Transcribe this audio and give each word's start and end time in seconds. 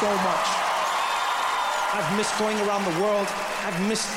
so 0.00 0.08
much. 0.08 0.46
I've 1.92 2.16
missed 2.16 2.38
going 2.38 2.58
around 2.60 2.90
the 2.90 3.00
world. 3.02 3.28
I've 3.66 3.86
missed 3.86 4.08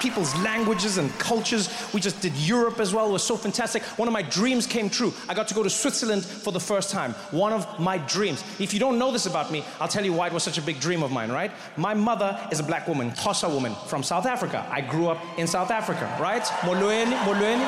people's 0.00 0.32
languages 0.36 0.98
and 0.98 1.10
cultures. 1.18 1.68
We 1.92 2.00
just 2.00 2.20
did 2.20 2.32
Europe 2.36 2.78
as 2.78 2.94
well. 2.94 3.08
It 3.08 3.12
was 3.12 3.24
so 3.24 3.36
fantastic. 3.36 3.82
One 3.98 4.06
of 4.06 4.12
my 4.12 4.22
dreams 4.22 4.68
came 4.68 4.88
true. 4.88 5.12
I 5.28 5.34
got 5.34 5.48
to 5.48 5.54
go 5.54 5.64
to 5.64 5.70
Switzerland 5.70 6.24
for 6.24 6.52
the 6.52 6.60
first 6.60 6.92
time. 6.92 7.12
One 7.32 7.52
of 7.52 7.66
my 7.80 7.98
dreams. 7.98 8.44
If 8.60 8.72
you 8.72 8.78
don't 8.78 9.00
know 9.00 9.10
this 9.10 9.26
about 9.26 9.50
me, 9.50 9.64
I'll 9.80 9.88
tell 9.88 10.04
you 10.04 10.12
why 10.12 10.28
it 10.28 10.32
was 10.32 10.44
such 10.44 10.58
a 10.58 10.62
big 10.62 10.78
dream 10.78 11.02
of 11.02 11.10
mine, 11.10 11.32
right? 11.32 11.50
My 11.76 11.92
mother 11.92 12.38
is 12.52 12.60
a 12.60 12.62
black 12.62 12.86
woman, 12.86 13.10
Xhosa 13.10 13.52
woman 13.52 13.74
from 13.88 14.04
South 14.04 14.26
Africa. 14.26 14.64
I 14.70 14.80
grew 14.80 15.08
up 15.08 15.20
in 15.38 15.48
South 15.48 15.72
Africa, 15.72 16.16
right? 16.20 16.44
Molweni, 16.62 17.16
Molweni. 17.24 17.66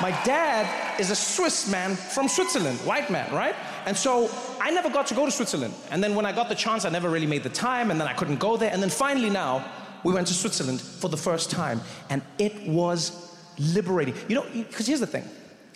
My 0.00 0.10
dad 0.24 0.66
is 0.98 1.10
a 1.10 1.16
Swiss 1.16 1.70
man 1.70 1.96
from 1.96 2.28
Switzerland, 2.28 2.78
white 2.80 3.10
man, 3.10 3.32
right? 3.32 3.54
And 3.86 3.96
so 3.96 4.30
I 4.60 4.70
never 4.70 4.90
got 4.90 5.06
to 5.08 5.14
go 5.14 5.24
to 5.24 5.30
Switzerland. 5.30 5.74
And 5.90 6.02
then 6.02 6.14
when 6.14 6.26
I 6.26 6.32
got 6.32 6.48
the 6.48 6.54
chance, 6.54 6.84
I 6.84 6.90
never 6.90 7.08
really 7.10 7.26
made 7.26 7.42
the 7.42 7.48
time, 7.48 7.90
and 7.90 8.00
then 8.00 8.08
I 8.08 8.12
couldn't 8.12 8.38
go 8.38 8.56
there. 8.56 8.70
And 8.72 8.82
then 8.82 8.90
finally 8.90 9.30
now, 9.30 9.64
we 10.04 10.12
went 10.12 10.26
to 10.28 10.34
Switzerland 10.34 10.80
for 10.80 11.08
the 11.08 11.16
first 11.16 11.50
time, 11.50 11.80
and 12.10 12.22
it 12.38 12.66
was 12.66 13.36
liberating. 13.58 14.14
You 14.28 14.36
know, 14.36 14.46
because 14.52 14.86
here's 14.86 15.00
the 15.00 15.06
thing 15.06 15.28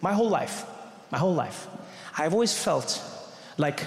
my 0.02 0.12
whole 0.12 0.28
life, 0.28 0.64
my 1.10 1.18
whole 1.18 1.34
life, 1.34 1.66
I've 2.16 2.32
always 2.32 2.56
felt 2.56 3.02
like 3.58 3.82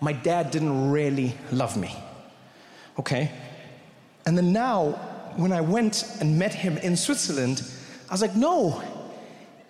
my 0.00 0.12
dad 0.12 0.50
didn't 0.50 0.90
really 0.90 1.34
love 1.52 1.76
me. 1.76 1.94
Okay? 2.98 3.30
And 4.26 4.36
then 4.36 4.52
now, 4.52 4.92
when 5.36 5.52
I 5.52 5.60
went 5.60 6.04
and 6.20 6.38
met 6.38 6.54
him 6.54 6.76
in 6.78 6.96
Switzerland, 6.96 7.62
I 8.08 8.12
was 8.12 8.22
like, 8.22 8.34
no, 8.34 8.82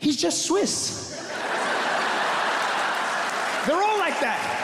he's 0.01 0.17
just 0.17 0.47
Swiss. 0.47 1.11
They're 3.67 3.83
all 3.83 3.99
like 3.99 4.19
that. 4.21 4.57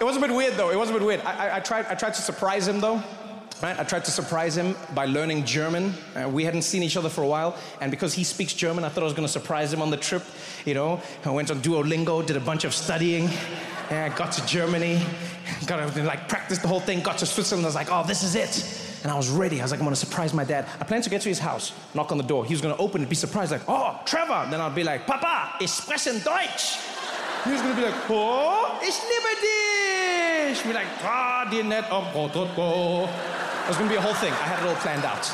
It 0.00 0.04
was 0.04 0.16
a 0.16 0.20
bit 0.20 0.34
weird 0.34 0.54
though. 0.54 0.70
It 0.70 0.78
was 0.78 0.88
a 0.88 0.94
bit 0.94 1.02
weird. 1.02 1.20
I, 1.20 1.48
I, 1.48 1.56
I 1.56 1.60
tried, 1.60 1.86
I 1.86 1.94
tried 1.94 2.14
to 2.14 2.22
surprise 2.22 2.66
him 2.66 2.80
though. 2.80 3.02
Right? 3.62 3.78
I 3.78 3.84
tried 3.84 4.06
to 4.06 4.10
surprise 4.10 4.56
him 4.56 4.74
by 4.94 5.04
learning 5.04 5.44
German. 5.44 5.92
Uh, 6.16 6.26
we 6.30 6.44
hadn't 6.44 6.62
seen 6.62 6.82
each 6.82 6.96
other 6.96 7.10
for 7.10 7.22
a 7.22 7.26
while, 7.26 7.58
and 7.82 7.90
because 7.90 8.14
he 8.14 8.24
speaks 8.24 8.54
German, 8.54 8.84
I 8.84 8.88
thought 8.88 9.02
I 9.02 9.04
was 9.04 9.12
going 9.12 9.26
to 9.26 9.32
surprise 9.32 9.70
him 9.70 9.82
on 9.82 9.90
the 9.90 9.98
trip. 9.98 10.22
You 10.64 10.72
know, 10.72 11.02
I 11.26 11.30
went 11.30 11.50
on 11.50 11.60
Duolingo, 11.60 12.26
did 12.26 12.36
a 12.38 12.40
bunch 12.40 12.64
of 12.64 12.72
studying, 12.72 13.28
and 13.90 14.10
I 14.10 14.16
got 14.16 14.32
to 14.32 14.46
Germany, 14.46 15.04
got 15.66 15.92
to 15.92 16.02
like 16.04 16.26
practice 16.26 16.56
the 16.56 16.68
whole 16.68 16.80
thing. 16.80 17.02
Got 17.02 17.18
to 17.18 17.26
Switzerland, 17.26 17.66
I 17.66 17.68
was 17.68 17.74
like, 17.74 17.88
oh, 17.90 18.02
this 18.06 18.22
is 18.22 18.34
it. 18.34 18.89
And 19.02 19.10
I 19.10 19.16
was 19.16 19.30
ready. 19.30 19.60
I 19.60 19.64
was 19.64 19.70
like, 19.70 19.80
I'm 19.80 19.88
to 19.88 19.96
surprise 19.96 20.34
my 20.34 20.44
dad. 20.44 20.66
I 20.78 20.84
planned 20.84 21.04
to 21.04 21.10
get 21.10 21.22
to 21.22 21.28
his 21.28 21.38
house, 21.38 21.72
knock 21.94 22.12
on 22.12 22.18
the 22.18 22.24
door. 22.24 22.44
He 22.44 22.52
was 22.52 22.60
to 22.60 22.76
open 22.76 23.02
it, 23.02 23.08
be 23.08 23.14
surprised, 23.14 23.50
like, 23.50 23.62
oh, 23.66 23.98
Trevor. 24.04 24.46
Then 24.50 24.60
I'd 24.60 24.74
be 24.74 24.84
like, 24.84 25.06
Papa, 25.06 25.56
ich 25.60 25.70
spreche 25.70 26.12
Deutsch. 26.24 26.78
He 27.44 27.52
was 27.52 27.62
to 27.62 27.74
be 27.74 27.82
like, 27.82 27.94
oh, 28.10 28.78
ich 28.82 28.94
liebe 29.08 29.40
dich. 29.40 30.62
Be 30.64 30.74
like, 30.74 30.86
ah, 31.02 31.48
die 31.50 31.62
net 31.62 31.90
op 31.90 32.14
It 32.14 33.68
was 33.68 33.76
to 33.78 33.88
be 33.88 33.96
a 33.96 34.00
whole 34.00 34.14
thing. 34.14 34.32
I 34.32 34.46
had 34.46 34.62
it 34.62 34.68
all 34.68 34.76
planned 34.76 35.04
out. 35.04 35.32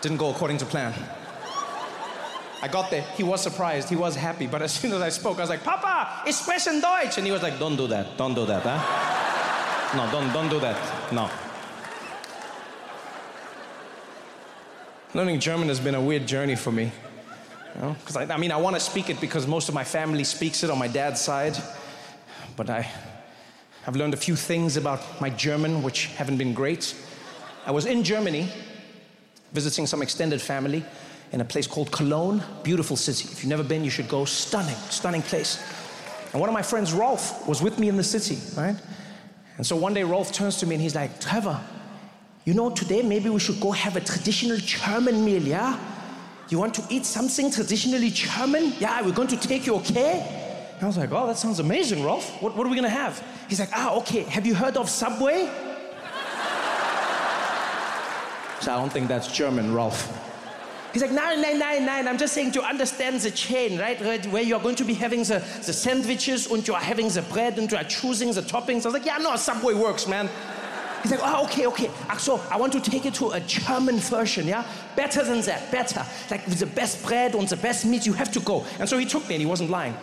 Didn't 0.00 0.18
go 0.18 0.30
according 0.30 0.58
to 0.58 0.66
plan. 0.66 0.92
I 2.62 2.68
got 2.68 2.90
there. 2.90 3.02
He 3.16 3.22
was 3.22 3.42
surprised. 3.42 3.88
He 3.88 3.96
was 3.96 4.16
happy. 4.16 4.46
But 4.46 4.62
as 4.62 4.72
soon 4.72 4.92
as 4.92 5.02
I 5.02 5.10
spoke, 5.10 5.36
I 5.38 5.42
was 5.42 5.50
like, 5.50 5.62
Papa, 5.62 6.26
ich 6.26 6.34
spreche 6.34 6.80
Deutsch. 6.80 7.18
And 7.18 7.26
he 7.26 7.32
was 7.32 7.42
like, 7.42 7.58
don't 7.58 7.76
do 7.76 7.86
that. 7.88 8.16
Don't 8.16 8.34
do 8.34 8.44
that, 8.46 8.62
huh? 8.64 9.96
No, 9.96 10.10
don't, 10.10 10.32
don't 10.32 10.48
do 10.48 10.58
that. 10.60 11.12
No. 11.12 11.30
Learning 15.14 15.38
German 15.38 15.68
has 15.68 15.78
been 15.78 15.94
a 15.94 16.00
weird 16.00 16.26
journey 16.26 16.56
for 16.56 16.72
me. 16.72 16.90
Because 17.74 18.16
you 18.16 18.26
know? 18.26 18.32
I, 18.32 18.34
I 18.34 18.36
mean, 18.36 18.50
I 18.50 18.56
want 18.56 18.74
to 18.74 18.80
speak 18.80 19.10
it 19.10 19.20
because 19.20 19.46
most 19.46 19.68
of 19.68 19.74
my 19.74 19.84
family 19.84 20.24
speaks 20.24 20.64
it 20.64 20.70
on 20.70 20.78
my 20.78 20.88
dad's 20.88 21.20
side. 21.20 21.56
But 22.56 22.68
I, 22.68 22.90
I've 23.86 23.94
learned 23.94 24.14
a 24.14 24.16
few 24.16 24.34
things 24.34 24.76
about 24.76 25.20
my 25.20 25.30
German 25.30 25.84
which 25.84 26.06
haven't 26.06 26.38
been 26.38 26.52
great. 26.52 26.96
I 27.64 27.70
was 27.70 27.86
in 27.86 28.02
Germany 28.02 28.48
visiting 29.52 29.86
some 29.86 30.02
extended 30.02 30.42
family 30.42 30.84
in 31.30 31.40
a 31.40 31.44
place 31.44 31.68
called 31.68 31.92
Cologne, 31.92 32.42
beautiful 32.64 32.96
city. 32.96 33.28
If 33.30 33.44
you've 33.44 33.50
never 33.50 33.62
been, 33.62 33.84
you 33.84 33.90
should 33.90 34.08
go. 34.08 34.24
Stunning, 34.24 34.74
stunning 34.90 35.22
place. 35.22 35.62
And 36.32 36.40
one 36.40 36.48
of 36.48 36.54
my 36.54 36.62
friends, 36.62 36.92
Rolf, 36.92 37.46
was 37.46 37.62
with 37.62 37.78
me 37.78 37.88
in 37.88 37.96
the 37.96 38.02
city, 38.02 38.38
right? 38.56 38.74
And 39.58 39.64
so 39.64 39.76
one 39.76 39.94
day 39.94 40.02
Rolf 40.02 40.32
turns 40.32 40.56
to 40.56 40.66
me 40.66 40.74
and 40.74 40.82
he's 40.82 40.96
like, 40.96 41.20
Trevor, 41.20 41.60
you 42.44 42.52
know, 42.52 42.70
today 42.70 43.02
maybe 43.02 43.30
we 43.30 43.40
should 43.40 43.60
go 43.60 43.70
have 43.70 43.96
a 43.96 44.00
traditional 44.00 44.58
German 44.58 45.24
meal, 45.24 45.42
yeah? 45.42 45.78
You 46.50 46.58
want 46.58 46.74
to 46.74 46.84
eat 46.90 47.06
something 47.06 47.50
traditionally 47.50 48.10
German? 48.10 48.74
Yeah, 48.78 49.00
we're 49.02 49.12
going 49.12 49.28
to 49.28 49.36
take 49.36 49.66
you, 49.66 49.76
okay? 49.76 50.70
And 50.74 50.82
I 50.82 50.86
was 50.86 50.98
like, 50.98 51.10
oh, 51.12 51.26
that 51.26 51.38
sounds 51.38 51.58
amazing, 51.58 52.04
Rolf. 52.04 52.42
What, 52.42 52.54
what 52.54 52.66
are 52.66 52.70
we 52.70 52.76
gonna 52.76 52.88
have? 52.88 53.24
He's 53.48 53.60
like, 53.60 53.70
ah, 53.72 53.96
okay, 53.98 54.24
have 54.24 54.46
you 54.46 54.54
heard 54.54 54.76
of 54.76 54.90
Subway? 54.90 55.48
so 58.60 58.72
I 58.72 58.76
don't 58.76 58.92
think 58.92 59.08
that's 59.08 59.32
German, 59.32 59.72
Rolf. 59.72 60.20
He's 60.92 61.02
like, 61.02 61.12
nein, 61.12 61.40
nein, 61.42 61.58
nein, 61.58 61.86
nein. 61.86 62.06
I'm 62.06 62.18
just 62.18 62.34
saying 62.34 62.52
to 62.52 62.62
understand 62.62 63.20
the 63.20 63.30
chain, 63.30 63.80
right? 63.80 64.00
Where 64.28 64.42
you're 64.42 64.60
going 64.60 64.76
to 64.76 64.84
be 64.84 64.94
having 64.94 65.24
the, 65.24 65.42
the 65.64 65.72
sandwiches 65.72 66.46
and 66.52 66.66
you're 66.68 66.76
having 66.76 67.08
the 67.08 67.22
bread 67.22 67.58
and 67.58 67.68
you're 67.70 67.82
choosing 67.82 68.32
the 68.32 68.42
toppings. 68.42 68.82
I 68.82 68.88
was 68.88 68.94
like, 68.94 69.04
yeah, 69.04 69.16
no, 69.16 69.34
Subway 69.34 69.74
works, 69.74 70.06
man. 70.06 70.30
He's 71.04 71.12
like, 71.12 71.20
oh, 71.22 71.44
okay, 71.44 71.66
okay. 71.66 71.90
So 72.16 72.40
I 72.50 72.56
want 72.56 72.72
to 72.72 72.80
take 72.80 73.04
it 73.04 73.12
to 73.16 73.32
a 73.32 73.40
German 73.40 73.98
version, 73.98 74.46
yeah? 74.46 74.64
Better 74.96 75.22
than 75.22 75.42
that, 75.42 75.70
better. 75.70 76.02
Like 76.30 76.46
with 76.46 76.60
the 76.60 76.66
best 76.66 77.04
bread 77.04 77.34
and 77.34 77.46
the 77.46 77.58
best 77.58 77.84
meat, 77.84 78.06
you 78.06 78.14
have 78.14 78.32
to 78.32 78.40
go. 78.40 78.64
And 78.78 78.88
so 78.88 78.96
he 78.96 79.04
took 79.04 79.28
me 79.28 79.34
and 79.34 79.42
he 79.42 79.46
wasn't 79.46 79.68
lying. 79.68 79.94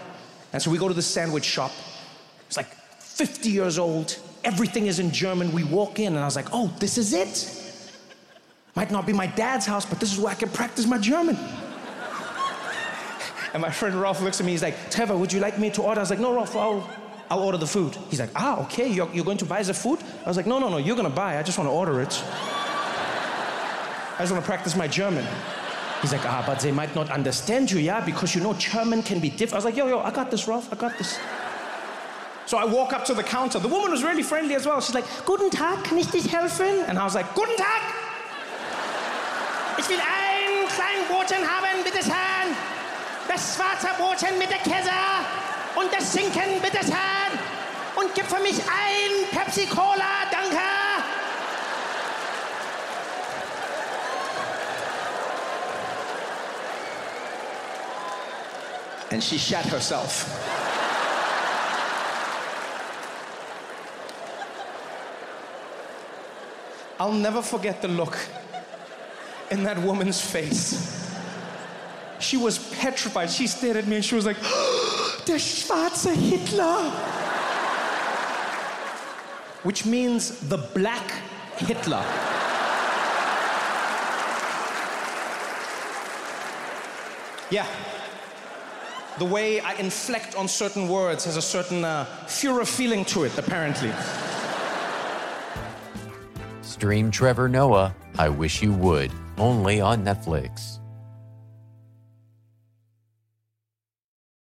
And 0.54 0.62
so 0.62 0.70
we 0.70 0.78
go 0.78 0.88
to 0.88 0.94
the 0.94 1.02
sandwich 1.02 1.44
shop. 1.44 1.72
It's 2.46 2.56
like 2.56 2.72
50 3.00 3.50
years 3.50 3.80
old. 3.80 4.16
Everything 4.44 4.86
is 4.86 5.00
in 5.00 5.10
German. 5.10 5.52
We 5.54 5.64
walk 5.64 5.98
in 5.98 6.14
and 6.14 6.20
I 6.20 6.26
was 6.26 6.36
like, 6.36 6.50
oh, 6.54 6.72
this 6.78 7.00
is 7.00 7.14
it. 7.14 7.58
Might 8.76 8.92
not 8.92 9.08
be 9.08 9.14
my 9.14 9.26
dad's 9.26 9.66
house, 9.66 9.88
but 9.88 10.00
this 10.00 10.14
is 10.14 10.20
where 10.20 10.32
I 10.32 10.36
can 10.36 10.50
practice 10.50 10.86
my 10.86 11.00
German. 11.00 11.36
and 13.54 13.62
my 13.64 13.72
friend 13.72 13.96
Rolf 13.96 14.22
looks 14.22 14.40
at 14.40 14.46
me, 14.46 14.52
he's 14.52 14.62
like, 14.62 14.92
Trevor, 14.92 15.18
would 15.18 15.34
you 15.34 15.40
like 15.40 15.58
me 15.58 15.72
to 15.72 15.82
order? 15.82 16.00
I 16.00 16.04
was 16.04 16.12
like, 16.12 16.20
no, 16.20 16.32
Rolf, 16.36 16.56
I'll, 16.56 16.88
I'll 17.32 17.40
order 17.40 17.58
the 17.58 17.66
food. 17.66 17.96
He's 18.10 18.20
like, 18.20 18.32
ah, 18.36 18.62
okay, 18.64 18.92
you're, 18.92 19.10
you're 19.14 19.24
going 19.24 19.38
to 19.38 19.46
buy 19.46 19.64
the 19.64 19.74
food? 19.74 20.00
I 20.26 20.28
was 20.28 20.36
like, 20.36 20.46
no, 20.46 20.60
no, 20.60 20.68
no, 20.68 20.76
you're 20.76 20.98
gonna 20.98 21.10
buy, 21.10 21.40
I 21.40 21.44
just 21.44 21.58
wanna 21.58 21.72
order 21.72 22.02
it. 22.02 22.22
I 24.18 24.18
just 24.20 24.34
wanna 24.34 24.46
practice 24.46 24.76
my 24.76 24.86
German. 24.86 25.26
He's 26.02 26.12
like, 26.12 26.26
ah, 26.26 26.44
but 26.46 26.60
they 26.60 26.74
might 26.74 26.94
not 26.94 27.10
understand 27.10 27.72
you, 27.72 27.80
yeah, 27.80 28.04
because 28.04 28.36
you 28.36 28.42
know 28.42 28.54
German 28.56 29.02
can 29.02 29.22
be 29.22 29.30
different. 29.30 29.54
I 29.54 29.58
was 29.60 29.64
like, 29.64 29.78
yo, 29.78 29.88
yo, 29.88 30.00
I 30.02 30.12
got 30.12 30.30
this, 30.30 30.46
Rolf, 30.46 30.74
I 30.74 30.76
got 30.76 30.98
this. 30.98 31.18
So 32.48 32.58
I 32.58 32.66
walk 32.66 32.92
up 32.92 33.06
to 33.06 33.14
the 33.14 33.24
counter. 33.24 33.60
The 33.60 33.70
woman 33.70 33.92
was 33.92 34.04
really 34.04 34.24
friendly 34.24 34.56
as 34.56 34.66
well. 34.66 34.82
She's 34.82 34.94
like, 34.94 35.06
Guten 35.26 35.50
Tag, 35.50 35.86
kann 35.86 35.98
ich 35.98 36.08
dich 36.08 36.28
helfen? 36.28 36.84
And 36.90 37.00
I 37.00 37.06
was 37.06 37.16
like, 37.16 37.34
Guten 37.34 37.56
Tag! 37.56 37.82
Ich 39.78 39.88
will 39.88 40.02
ein 40.02 40.68
kleines 40.68 41.08
Brotchen 41.08 41.48
haben, 41.48 41.82
bitte 41.86 42.04
schön. 42.04 42.58
Das 43.30 43.56
schwarze 43.56 43.88
Brotchen 43.98 44.38
mit 44.38 44.50
der 44.50 44.58
Käse 44.58 44.92
und 45.76 45.94
das 45.94 46.14
Schinken, 46.14 46.62
bitte 46.62 46.80
schön. 46.86 47.40
Und 47.96 48.14
gib 48.16 48.26
für 48.26 48.40
mich 48.40 48.60
ein 48.62 49.28
Pepsi 49.32 49.66
Cola, 49.68 50.26
danke. 50.32 50.58
And 59.12 59.22
she 59.22 59.38
shat 59.38 59.66
herself. 59.66 60.26
I'll 66.98 67.12
never 67.12 67.42
forget 67.42 67.82
the 67.82 67.88
look 67.88 68.16
in 69.50 69.64
that 69.64 69.82
woman's 69.82 70.22
face. 70.22 71.12
She 72.20 72.38
was 72.38 72.60
petrified. 72.60 73.32
She 73.32 73.48
stared 73.48 73.76
at 73.76 73.88
me 73.88 73.96
and 73.96 74.06
she 74.06 74.14
was 74.14 74.26
like, 74.26 74.38
Der 75.28 75.40
schwarze 75.40 76.12
Hitler. 76.12 76.92
Which 79.64 79.86
means 79.86 80.40
the 80.50 80.58
black 80.74 81.12
Hitler. 81.58 82.04
Yeah. 87.52 87.68
The 89.20 89.26
way 89.26 89.60
I 89.60 89.74
inflect 89.74 90.36
on 90.36 90.48
certain 90.48 90.88
words 90.88 91.26
has 91.26 91.38
a 91.38 91.42
certain 91.42 91.86
uh, 91.86 92.06
Führer 92.26 92.66
feeling 92.66 93.06
to 93.06 93.24
it, 93.24 93.38
apparently. 93.38 93.92
Stream 96.62 97.12
Trevor 97.12 97.48
Noah, 97.48 97.94
I 98.18 98.30
Wish 98.30 98.64
You 98.64 98.74
Would, 98.74 99.12
only 99.38 99.82
on 99.82 100.04
Netflix. 100.04 100.81